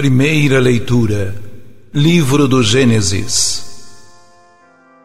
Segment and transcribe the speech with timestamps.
[0.00, 1.34] Primeira leitura,
[1.92, 3.66] Livro do Gênesis.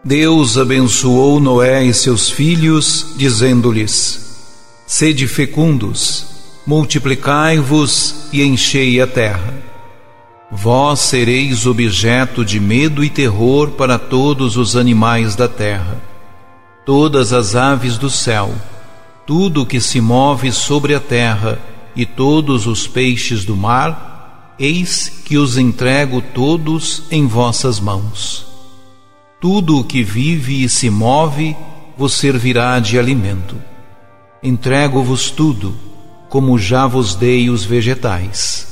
[0.01, 4.55] Deus abençoou Noé e seus filhos, dizendo-lhes:
[4.87, 6.25] Sede fecundos,
[6.65, 9.53] multiplicai-vos e enchei a terra.
[10.49, 16.01] Vós sereis objeto de medo e terror para todos os animais da terra,
[16.85, 18.55] todas as aves do céu,
[19.27, 21.59] tudo o que se move sobre a terra
[21.97, 24.14] e todos os peixes do mar
[24.57, 28.47] Eis que os entrego todos em vossas mãos.
[29.41, 31.55] Tudo o que vive e se move
[31.97, 33.55] vos servirá de alimento.
[34.41, 35.75] Entrego-vos tudo,
[36.29, 38.65] como já vos dei os vegetais.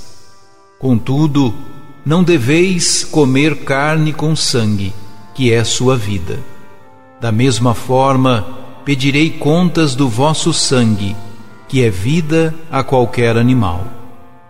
[0.79, 1.53] Contudo,
[2.05, 4.93] não deveis comer carne com sangue,
[5.33, 6.39] que é sua vida.
[7.19, 8.45] Da mesma forma,
[8.85, 11.15] pedirei contas do vosso sangue,
[11.67, 13.85] que é vida a qualquer animal.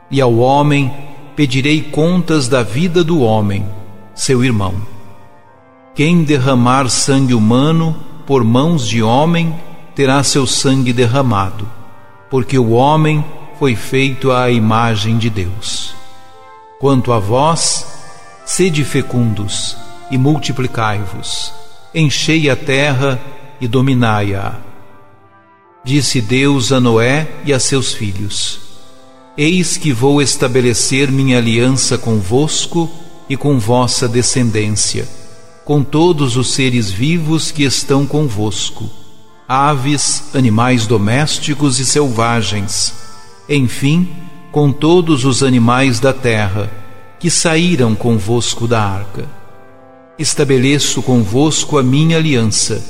[0.10, 0.92] E ao homem
[1.36, 3.66] pedirei contas da vida do homem,
[4.14, 4.76] seu irmão.
[5.96, 9.54] Quem derramar sangue humano por mãos de homem
[9.96, 11.70] terá seu sangue derramado,
[12.30, 13.24] porque o homem
[13.60, 15.94] foi feito à imagem de Deus.
[16.80, 17.86] Quanto a vós,
[18.46, 19.78] sede fecundos
[20.10, 21.54] e multiplicai-vos,
[21.94, 23.20] enchei a terra
[23.62, 24.56] e dominai-a.
[25.84, 28.63] Disse Deus a Noé e a seus filhos:
[29.36, 32.88] Eis que vou estabelecer minha aliança convosco
[33.28, 35.08] e com vossa descendência,
[35.66, 38.88] com todos os seres vivos que estão convosco,
[39.50, 42.94] aves, animais domésticos e selvagens,
[43.50, 44.08] enfim,
[44.52, 46.70] com todos os animais da terra
[47.20, 49.28] que saíram convosco da arca.
[50.20, 52.84] Estabeleço convosco a minha aliança.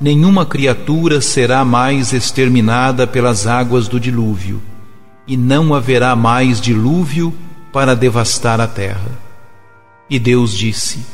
[0.00, 4.62] Nenhuma criatura será mais exterminada pelas águas do dilúvio
[5.26, 7.34] e não haverá mais dilúvio
[7.72, 9.10] para devastar a terra.
[10.08, 11.04] E Deus disse: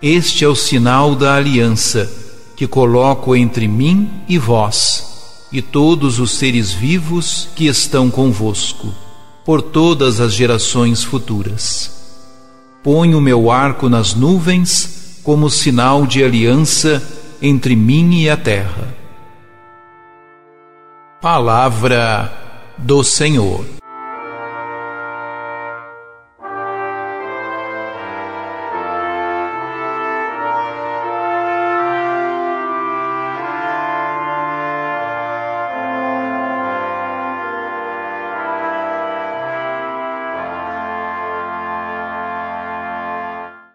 [0.00, 2.10] Este é o sinal da aliança
[2.56, 8.92] que coloco entre mim e vós, e todos os seres vivos que estão convosco,
[9.44, 11.92] por todas as gerações futuras.
[12.82, 17.02] Ponho meu arco nas nuvens como sinal de aliança
[17.40, 18.94] entre mim e a terra.
[21.20, 22.43] Palavra
[22.78, 23.64] do Senhor.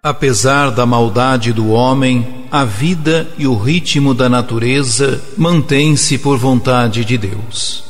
[0.01, 7.05] Apesar da maldade do homem, a vida e o ritmo da natureza mantêm-se por vontade
[7.05, 7.88] de Deus.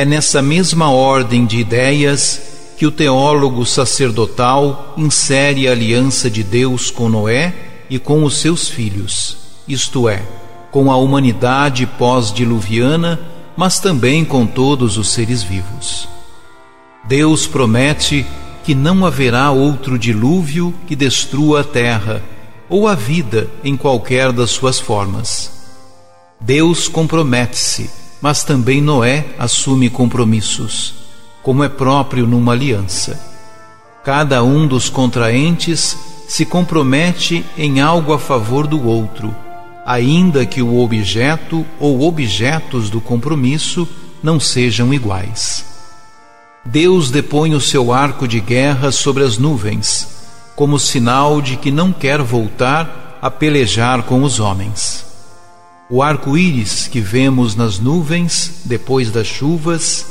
[0.00, 2.40] É nessa mesma ordem de ideias
[2.78, 7.54] que o teólogo sacerdotal insere a aliança de Deus com Noé
[7.90, 9.36] e com os seus filhos,
[9.68, 10.22] isto é,
[10.70, 13.20] com a humanidade pós-diluviana,
[13.54, 16.08] mas também com todos os seres vivos.
[17.06, 18.24] Deus promete
[18.64, 22.22] que não haverá outro dilúvio que destrua a terra
[22.70, 25.52] ou a vida em qualquer das suas formas.
[26.40, 30.94] Deus compromete-se mas também Noé assume compromissos,
[31.42, 33.18] como é próprio numa aliança.
[34.04, 35.96] Cada um dos contraentes
[36.28, 39.34] se compromete em algo a favor do outro,
[39.84, 43.88] ainda que o objeto ou objetos do compromisso
[44.22, 45.64] não sejam iguais.
[46.64, 50.20] Deus depõe o seu arco de guerra sobre as nuvens,
[50.54, 55.09] como sinal de que não quer voltar a pelejar com os homens.
[55.92, 60.06] O arco-íris que vemos nas nuvens depois das chuvas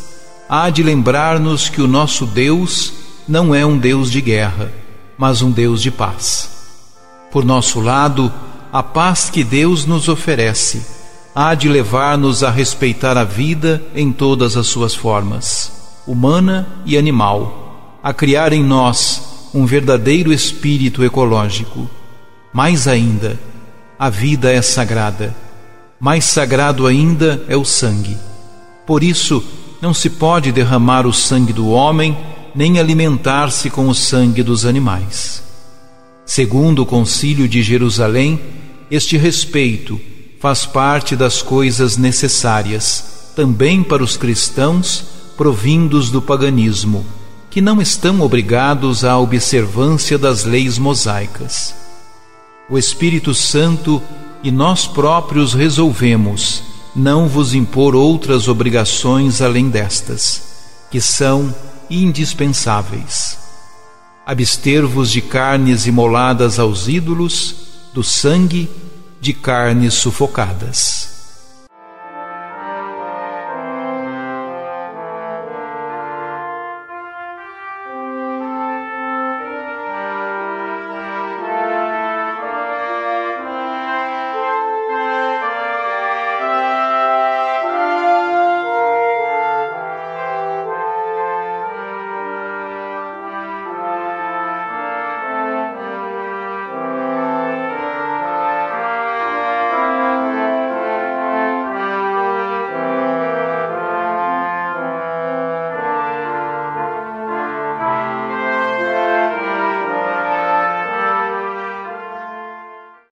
[0.49, 2.91] há de lembrar-nos que o nosso Deus
[3.25, 4.73] não é um Deus de guerra,
[5.17, 6.49] mas um Deus de paz.
[7.31, 8.29] Por nosso lado,
[8.73, 10.85] a paz que Deus nos oferece
[11.33, 15.71] há de levar-nos a respeitar a vida em todas as suas formas,
[16.05, 21.89] humana e animal, a criar em nós um verdadeiro espírito ecológico.
[22.51, 23.39] Mais ainda,
[23.97, 25.33] a vida é sagrada
[25.99, 28.17] mais sagrado ainda é o sangue.
[28.85, 29.43] Por isso,
[29.81, 32.17] não se pode derramar o sangue do homem,
[32.55, 35.43] nem alimentar-se com o sangue dos animais.
[36.25, 38.39] Segundo o Concílio de Jerusalém,
[38.89, 39.99] este respeito
[40.39, 45.05] faz parte das coisas necessárias também para os cristãos
[45.37, 47.05] provindos do paganismo,
[47.49, 51.73] que não estão obrigados à observância das leis mosaicas.
[52.69, 54.01] O Espírito Santo
[54.43, 56.63] e nós próprios resolvemos
[56.95, 60.41] não vos impor outras obrigações além destas,
[60.89, 61.53] que são
[61.89, 63.37] indispensáveis.
[64.25, 67.55] abster-vos de carnes imoladas aos ídolos,
[67.93, 68.69] do sangue,
[69.19, 71.08] de carnes sufocadas.